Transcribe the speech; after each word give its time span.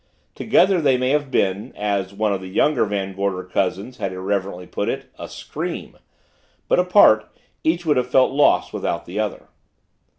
Together 0.33 0.81
they 0.81 0.97
may 0.97 1.11
have 1.11 1.29
been, 1.29 1.71
as 1.77 2.11
one 2.11 2.33
of 2.33 2.41
the 2.41 2.49
younger 2.49 2.85
Van 2.85 3.13
Gorder 3.15 3.43
cousins 3.43 3.97
had, 3.97 4.11
irreverently 4.11 4.65
put 4.65 4.89
it, 4.89 5.11
"a 5.19 5.29
scream," 5.29 5.95
but 6.67 6.79
apart 6.79 7.29
each 7.63 7.85
would 7.85 7.97
have 7.97 8.09
felt 8.09 8.31
lost 8.31 8.73
without 8.73 9.05
the 9.05 9.19
other. 9.19 9.49